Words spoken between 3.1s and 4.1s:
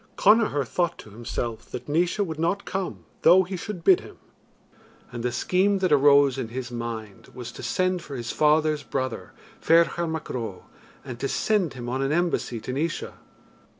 though he should bid